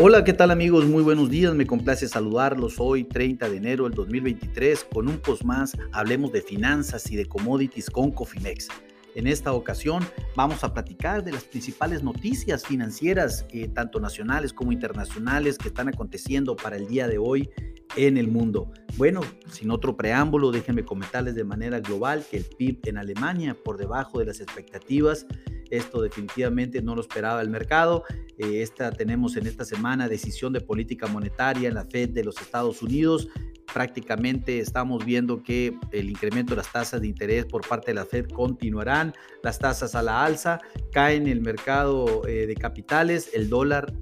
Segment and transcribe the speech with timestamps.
[0.00, 0.86] Hola, ¿qué tal amigos?
[0.86, 5.42] Muy buenos días, me complace saludarlos hoy 30 de enero del 2023 con un post
[5.42, 8.68] más, hablemos de finanzas y de commodities con Cofimex.
[9.16, 10.04] En esta ocasión
[10.36, 15.88] vamos a platicar de las principales noticias financieras, eh, tanto nacionales como internacionales, que están
[15.88, 17.50] aconteciendo para el día de hoy
[17.96, 18.70] en el mundo.
[18.98, 23.76] Bueno, sin otro preámbulo, déjenme comentarles de manera global que el PIB en Alemania por
[23.76, 25.26] debajo de las expectativas
[25.70, 28.04] esto definitivamente no lo esperaba el mercado.
[28.38, 32.40] Eh, esta tenemos en esta semana decisión de política monetaria en la Fed de los
[32.40, 33.28] Estados Unidos.
[33.72, 38.06] Prácticamente estamos viendo que el incremento de las tasas de interés por parte de la
[38.06, 40.58] Fed continuarán, las tasas a la alza,
[40.90, 43.92] caen el mercado eh, de capitales, el dólar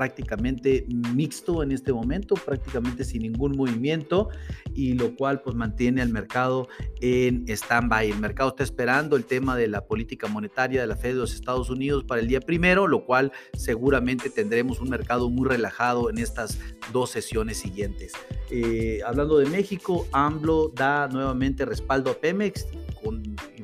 [0.00, 4.30] prácticamente mixto en este momento, prácticamente sin ningún movimiento
[4.74, 6.68] y lo cual pues mantiene al mercado
[7.02, 8.10] en stand-by.
[8.10, 11.34] El mercado está esperando el tema de la política monetaria de la Fed de los
[11.34, 16.16] Estados Unidos para el día primero, lo cual seguramente tendremos un mercado muy relajado en
[16.16, 16.58] estas
[16.90, 18.14] dos sesiones siguientes.
[18.50, 22.66] Eh, hablando de México, AMLO da nuevamente respaldo a Pemex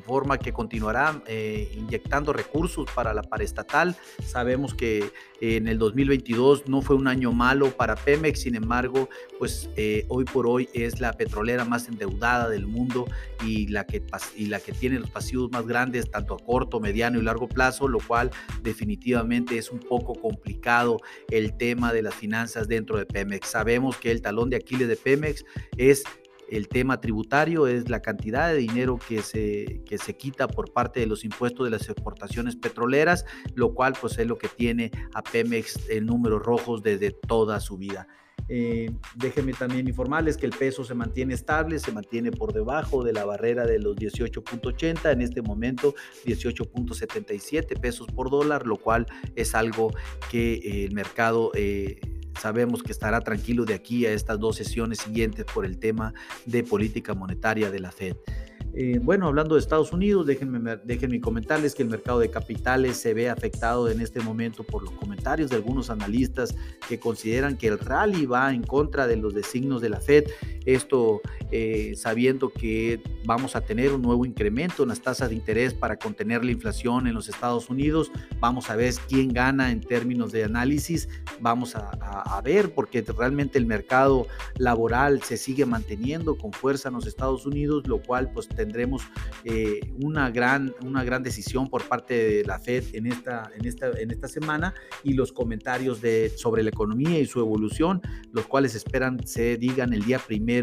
[0.07, 3.93] informa que continuará eh, inyectando recursos para la paraestatal.
[4.25, 9.69] Sabemos que en el 2022 no fue un año malo para Pemex, sin embargo, pues
[9.75, 13.05] eh, hoy por hoy es la petrolera más endeudada del mundo
[13.45, 14.01] y la, que,
[14.37, 17.89] y la que tiene los pasivos más grandes, tanto a corto, mediano y largo plazo,
[17.89, 18.31] lo cual
[18.63, 23.49] definitivamente es un poco complicado el tema de las finanzas dentro de Pemex.
[23.49, 25.43] Sabemos que el talón de Aquiles de Pemex
[25.75, 26.05] es
[26.49, 30.99] el tema tributario es la cantidad de dinero que se, que se quita por parte
[30.99, 35.21] de los impuestos de las exportaciones petroleras, lo cual pues es lo que tiene a
[35.23, 38.07] Pemex en números rojos desde toda su vida.
[38.49, 43.11] Eh, déjenme también informarles que el peso se mantiene estable, se mantiene por debajo de
[43.11, 45.95] la barrera de los 18.80, en este momento
[46.25, 49.91] 18.77 pesos por dólar, lo cual es algo
[50.31, 51.51] que el mercado...
[51.55, 51.99] Eh,
[52.39, 56.13] sabemos que estará tranquilo de aquí a estas dos sesiones siguientes por el tema
[56.45, 58.15] de política monetaria de la Fed.
[58.79, 63.15] Eh, bueno, hablando de Estados Unidos, déjenme, déjenme comentarles que el mercado de capitales se
[63.15, 66.53] ve afectado en este momento por los comentarios de algunos analistas
[66.87, 70.25] que consideran que el rally va en contra de los designos de la Fed.
[70.67, 75.73] Esto eh, sabiendo que vamos a tener un nuevo incremento en las tasas de interés
[75.73, 78.11] para contener la inflación en los Estados Unidos.
[78.41, 81.07] Vamos a ver quién gana en términos de análisis.
[81.39, 84.27] Vamos a, ver porque realmente el mercado
[84.57, 89.03] laboral se sigue manteniendo con fuerza en los Estados Unidos, lo cual pues tendremos
[89.43, 93.89] eh, una, gran, una gran decisión por parte de la Fed en esta, en esta,
[93.97, 94.73] en esta semana
[95.03, 98.01] y los comentarios de, sobre la economía y su evolución,
[98.31, 100.56] los cuales esperan se digan el día primero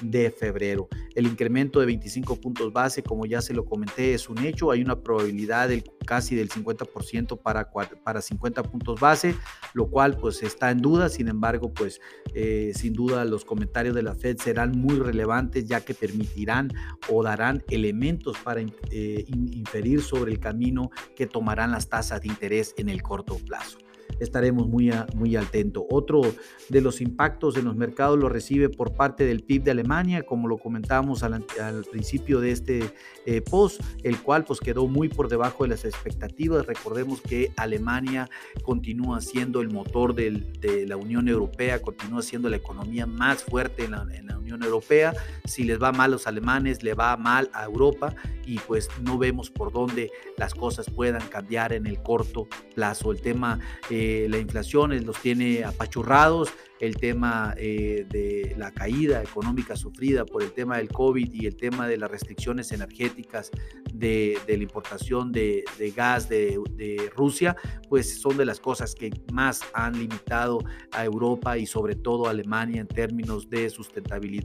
[0.00, 0.88] de febrero.
[1.14, 4.70] El incremento de 25 puntos base, como ya se lo comenté, es un hecho.
[4.70, 9.34] Hay una probabilidad del casi del 50% para, para 50 puntos base,
[9.74, 11.08] lo cual pues está en duda.
[11.08, 12.00] Sin embargo, pues
[12.34, 16.70] eh, sin duda los comentarios de la Fed serán muy relevantes ya que permitirán
[17.08, 22.74] o darán elementos para eh, inferir sobre el camino que tomarán las tasas de interés
[22.76, 23.78] en el corto plazo
[24.20, 25.86] estaremos muy, muy atento.
[25.90, 26.22] Otro
[26.68, 30.48] de los impactos en los mercados lo recibe por parte del PIB de Alemania, como
[30.48, 31.44] lo comentamos al,
[31.90, 32.92] principio de este
[33.26, 36.66] eh, post, el cual pues quedó muy por debajo de las expectativas.
[36.66, 38.28] Recordemos que Alemania
[38.62, 43.92] continúa siendo el motor de la Unión Europea, continúa siendo la economía más fuerte en
[43.92, 45.14] la, en la Unión Europea.
[45.44, 49.18] Si les va mal a los alemanes, le va mal a Europa y pues no
[49.18, 53.12] vemos por dónde las cosas puedan cambiar en el corto plazo.
[53.12, 59.76] El tema eh, la inflación los tiene apachurrados, el tema eh, de la caída económica
[59.76, 63.50] sufrida por el tema del COVID y el tema de las restricciones energéticas
[63.92, 67.54] de, la importación de, gas de, de, Rusia,
[67.88, 70.58] pues son de las cosas que más han limitado
[70.92, 74.39] a Europa y sobre todo a Alemania en términos de sustentabilidad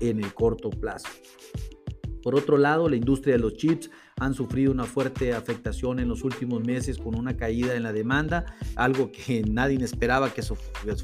[0.00, 1.08] en el corto plazo.
[2.22, 6.24] Por otro lado, la industria de los chips han sufrido una fuerte afectación en los
[6.24, 10.56] últimos meses con una caída en la demanda, algo que nadie esperaba que eso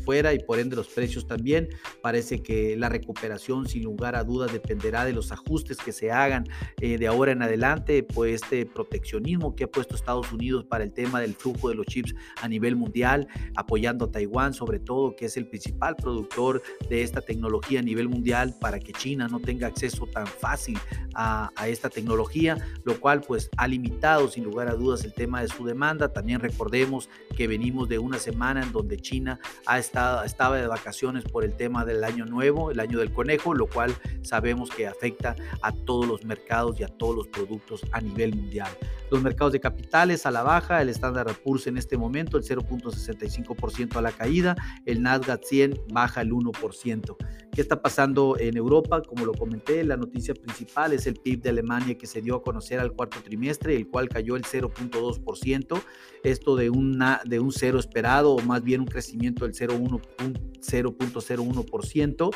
[0.03, 1.69] fuera y por ende los precios también.
[2.01, 6.45] Parece que la recuperación sin lugar a dudas dependerá de los ajustes que se hagan
[6.81, 10.95] eh, de ahora en adelante, pues este proteccionismo que ha puesto Estados Unidos para el
[10.95, 15.27] tema del flujo de los chips a nivel mundial, apoyando a Taiwán sobre todo, que
[15.27, 19.67] es el principal productor de esta tecnología a nivel mundial para que China no tenga
[19.67, 20.79] acceso tan fácil
[21.15, 25.43] a, a esta tecnología, lo cual pues ha limitado sin lugar a dudas el tema
[25.43, 26.13] de su demanda.
[26.13, 31.25] También recordemos que venimos de una semana en donde China ha estado, estaba de vacaciones
[31.25, 35.35] por el tema del año nuevo, el año del conejo, lo cual sabemos que afecta
[35.61, 38.71] a todos los mercados y a todos los productos a nivel mundial.
[39.11, 43.97] Los mercados de capitales a la baja, el Standard Poor's en este momento el 0.65%
[43.97, 44.57] a la caída,
[44.87, 47.17] el Nasdaq 100 baja el 1%.
[47.53, 49.03] ¿Qué está pasando en Europa?
[49.03, 52.43] Como lo comenté, la noticia principal es el PIB de Alemania que se dio a
[52.43, 55.83] conocer al cuarto trimestre, el cual cayó el 0.2%,
[56.23, 62.31] esto de, una, de un cero esperado o más bien un crecimiento del 0.01%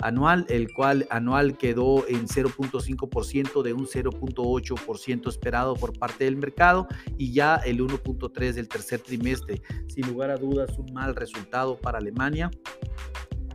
[0.00, 6.88] anual, el cual anual quedó en 0.5% de un 0.8% esperado por parte del mercado
[7.18, 9.62] y ya el 1.3% del tercer trimestre.
[9.88, 12.50] Sin lugar a dudas, un mal resultado para Alemania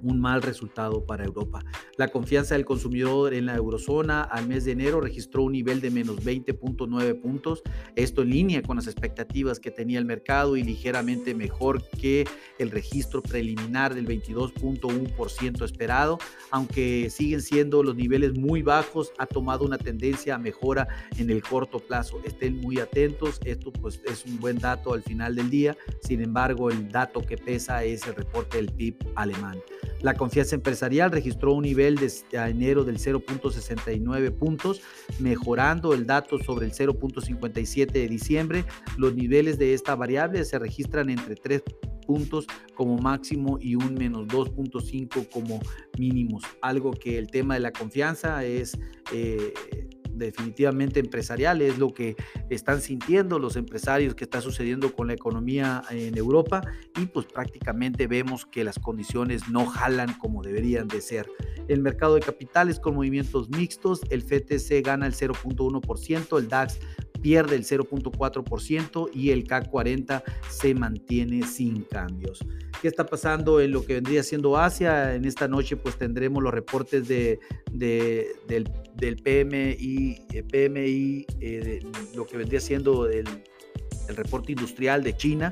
[0.05, 1.63] un mal resultado para Europa.
[1.97, 5.89] La confianza del consumidor en la eurozona al mes de enero registró un nivel de
[5.89, 7.63] menos 20.9 puntos,
[7.95, 12.25] esto en línea con las expectativas que tenía el mercado y ligeramente mejor que
[12.59, 16.19] el registro preliminar del 22.1% esperado,
[16.51, 20.87] aunque siguen siendo los niveles muy bajos, ha tomado una tendencia a mejora
[21.17, 22.21] en el corto plazo.
[22.23, 26.69] Estén muy atentos, esto pues es un buen dato al final del día, sin embargo
[26.69, 29.59] el dato que pesa es el reporte del PIB alemán.
[30.05, 34.83] La confianza empresarial registró un nivel de enero del 0.69 puntos,
[35.17, 38.65] mejorando el dato sobre el 0.57 de diciembre.
[38.99, 41.63] Los niveles de esta variable se registran entre 3
[42.05, 45.59] puntos como máximo y un menos 2.5 como
[45.97, 46.43] mínimos.
[46.61, 48.77] Algo que el tema de la confianza es...
[49.11, 49.55] Eh,
[50.15, 52.15] definitivamente empresarial, es lo que
[52.50, 56.62] están sintiendo los empresarios que está sucediendo con la economía en Europa
[57.00, 61.27] y pues prácticamente vemos que las condiciones no jalan como deberían de ser.
[61.67, 66.79] El mercado de capitales con movimientos mixtos, el FTC gana el 0.1%, el DAX
[67.25, 72.45] pierde el 0.4% y el K40 se mantiene sin cambios.
[72.80, 75.16] ¿Qué está pasando en lo que vendría siendo Asia?
[75.16, 77.39] En esta noche pues tendremos los reportes de,
[77.72, 81.80] del, PMI, eh, PMI eh,
[82.16, 83.25] lo que vendría siendo el
[84.10, 85.51] reporte industrial de China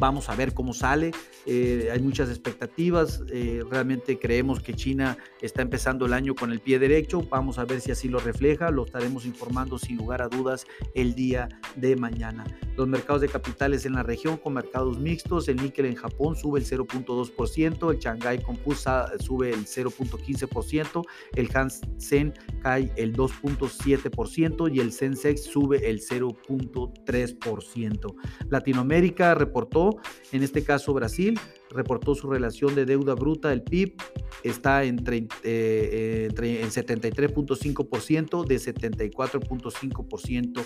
[0.00, 1.10] Vamos a ver cómo sale.
[1.44, 3.24] Eh, hay muchas expectativas.
[3.32, 7.22] Eh, realmente creemos que China está empezando el año con el pie derecho.
[7.22, 8.70] Vamos a ver si así lo refleja.
[8.70, 12.44] Lo estaremos informando sin lugar a dudas el día de mañana.
[12.76, 15.48] Los mercados de capitales en la región con mercados mixtos.
[15.48, 17.90] El níquel en Japón sube el 0.2%.
[17.90, 21.04] El Shanghai Compusa sube el 0.15%.
[21.34, 28.14] El Hansen cae el 2.7% y el Sensex sube el 0.3%.
[28.48, 29.87] Latinoamérica reportó
[30.32, 31.38] en este caso Brasil,
[31.70, 33.94] reportó su relación de deuda bruta del PIB,
[34.42, 35.04] está en,
[35.42, 40.64] eh, en 73.5% de 74.5%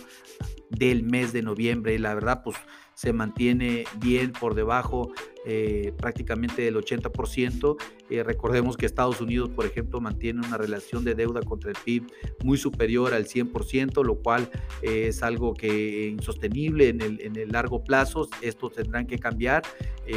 [0.71, 1.99] del mes de noviembre.
[1.99, 2.57] La verdad, pues
[2.95, 5.13] se mantiene bien por debajo
[5.45, 7.77] eh, prácticamente del 80%.
[8.11, 12.07] Eh, recordemos que Estados Unidos, por ejemplo, mantiene una relación de deuda contra el PIB
[12.45, 14.49] muy superior al 100%, lo cual
[14.83, 18.29] eh, es algo que insostenible en el, en el largo plazo.
[18.41, 19.63] Esto tendrán que cambiar.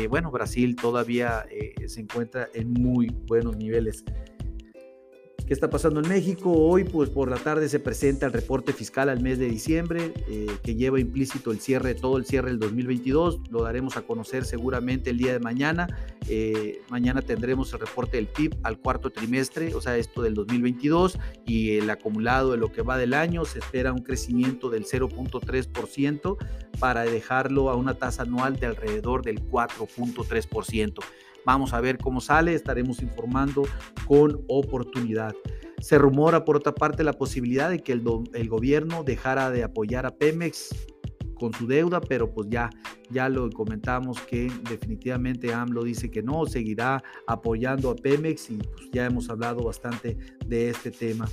[0.09, 1.45] bueno, Brasil todavía
[1.85, 4.03] se encuentra en muy buenos niveles.
[5.47, 6.51] ¿Qué está pasando en México?
[6.51, 10.47] Hoy, pues por la tarde se presenta el reporte fiscal al mes de diciembre, eh,
[10.63, 13.41] que lleva implícito el cierre, todo el cierre del 2022.
[13.51, 15.85] Lo daremos a conocer seguramente el día de mañana.
[16.27, 21.19] Eh, mañana tendremos el reporte del PIB al cuarto trimestre, o sea, esto del 2022
[21.45, 23.45] y el acumulado de lo que va del año.
[23.45, 26.37] Se espera un crecimiento del 0.3%
[26.79, 31.03] para dejarlo a una tasa anual de alrededor del 4.3%.
[31.45, 33.63] Vamos a ver cómo sale, estaremos informando
[34.07, 35.33] con oportunidad.
[35.79, 40.11] Se rumora, por otra parte, la posibilidad de que el, gobierno dejara de apoyar a
[40.11, 40.69] Pemex
[41.35, 42.69] con su deuda, pero pues ya,
[43.11, 48.89] ya lo comentamos que definitivamente AMLO dice que no, seguirá apoyando a Pemex y pues
[48.91, 51.27] ya hemos hablado bastante de este tema.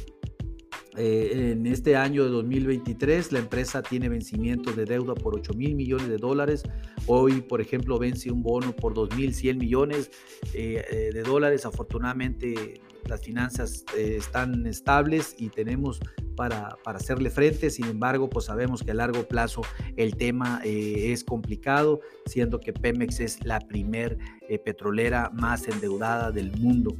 [0.96, 5.74] Eh, en este año de 2023 la empresa tiene vencimientos de deuda por 8 mil
[5.74, 6.62] millones de dólares.
[7.06, 10.10] Hoy, por ejemplo, vence un bono por 2.100 millones
[10.52, 11.64] eh, eh, de dólares.
[11.64, 15.98] Afortunadamente las finanzas están estables y tenemos
[16.36, 17.70] para, para, hacerle frente.
[17.70, 19.62] Sin embargo, pues sabemos que a largo plazo
[19.96, 24.18] el tema es complicado, siendo que Pemex es la primer
[24.64, 26.96] petrolera más endeudada del mundo.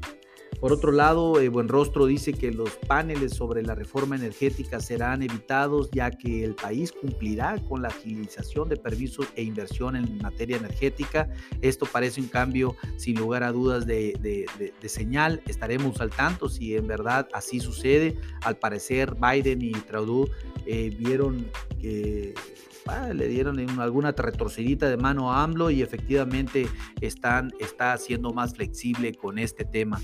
[0.61, 5.90] Por otro lado, eh, Buenrostro dice que los paneles sobre la reforma energética serán evitados
[5.90, 11.28] ya que el país cumplirá con la agilización de permisos e inversión en materia energética.
[11.61, 14.47] Esto parece un cambio sin lugar a dudas de,
[14.87, 15.42] señal.
[15.47, 18.16] Estaremos al tanto si en verdad así sucede.
[18.42, 20.28] Al parecer Biden y Trudeau
[20.66, 21.47] eh, vieron
[21.80, 22.35] que
[23.14, 26.68] le dieron alguna retorcidita de mano a AMLO y efectivamente
[27.00, 30.00] están, está siendo más flexible con este tema.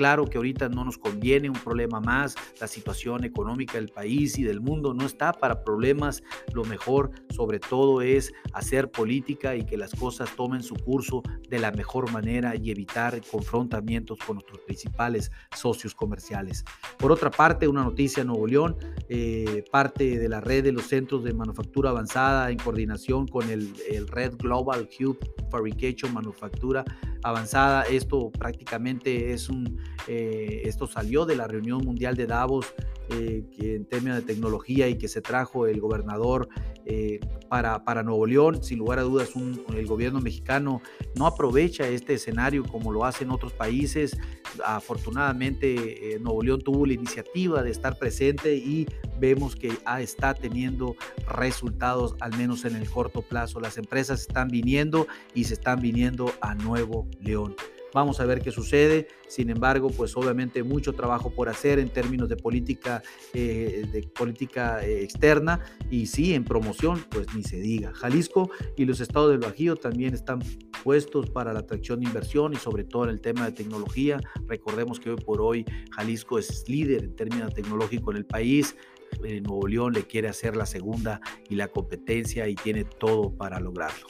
[0.00, 4.42] Claro que ahorita no nos conviene un problema más, la situación económica del país y
[4.42, 6.22] del mundo no está para problemas,
[6.54, 11.58] lo mejor sobre todo es hacer política y que las cosas tomen su curso de
[11.58, 16.64] la mejor manera y evitar confrontamientos con nuestros principales socios comerciales.
[16.98, 18.76] Por otra parte, una noticia en Nuevo León,
[19.08, 23.70] eh, parte de la red de los centros de manufactura avanzada en coordinación con el,
[24.08, 25.18] Red Global Hub
[25.50, 26.84] Fabrication Manufactura
[27.22, 27.82] avanzada.
[27.82, 32.74] Esto prácticamente es un, eh, esto salió de la reunión mundial de Davos
[33.10, 36.48] eh, que en términos de tecnología y que se trajo el gobernador
[36.86, 38.62] eh, para, para, Nuevo León.
[38.62, 39.30] Sin lugar a dudas,
[39.74, 40.80] el gobierno mexicano
[41.16, 44.16] no aprovecha este escenario como lo hacen otros países.
[44.64, 48.86] Afortunadamente, Nuevo León tuvo la iniciativa de estar presente y
[49.18, 50.96] vemos que está teniendo
[51.28, 53.60] resultados, al menos en el corto plazo.
[53.60, 57.54] Las empresas están viniendo y se están viniendo a Nuevo León.
[57.92, 59.08] Vamos a ver qué sucede.
[59.28, 64.84] Sin embargo, pues obviamente mucho trabajo por hacer en términos de política, eh, de política
[64.84, 67.92] eh, externa y sí, en promoción, pues ni se diga.
[67.94, 70.40] Jalisco y los estados del Bajío también están
[70.82, 74.20] puestos para la atracción de inversión y sobre todo en el tema de tecnología.
[74.46, 78.76] Recordemos que hoy por hoy Jalisco es líder en términos tecnológicos en el país.
[79.24, 83.60] Eh, Nuevo León le quiere hacer la segunda y la competencia y tiene todo para
[83.60, 84.06] lograrlo.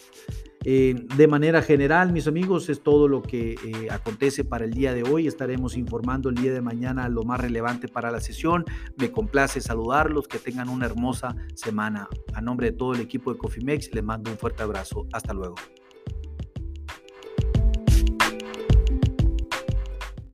[0.65, 4.93] Eh, de manera general, mis amigos, es todo lo que eh, acontece para el día
[4.93, 5.27] de hoy.
[5.27, 8.65] Estaremos informando el día de mañana lo más relevante para la sesión.
[8.97, 12.09] Me complace saludarlos, que tengan una hermosa semana.
[12.35, 15.07] A nombre de todo el equipo de Cofimex, les mando un fuerte abrazo.
[15.13, 15.57] Hasta luego.